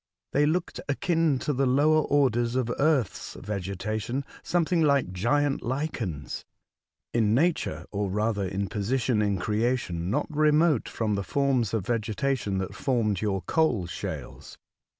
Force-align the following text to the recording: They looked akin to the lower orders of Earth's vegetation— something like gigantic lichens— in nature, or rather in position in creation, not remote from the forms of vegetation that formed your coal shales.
They 0.33 0.47
looked 0.47 0.79
akin 0.89 1.37
to 1.45 1.53
the 1.53 1.67
lower 1.67 2.01
orders 2.01 2.55
of 2.55 2.73
Earth's 2.79 3.35
vegetation— 3.35 4.25
something 4.53 4.81
like 4.81 5.11
gigantic 5.13 5.63
lichens— 5.63 6.43
in 7.13 7.35
nature, 7.35 7.85
or 7.91 8.09
rather 8.09 8.47
in 8.47 8.67
position 8.67 9.21
in 9.21 9.37
creation, 9.37 10.09
not 10.09 10.25
remote 10.35 10.89
from 10.89 11.13
the 11.13 11.23
forms 11.23 11.71
of 11.75 11.85
vegetation 11.85 12.57
that 12.57 12.73
formed 12.73 13.21
your 13.21 13.43
coal 13.43 13.85
shales. 13.85 14.57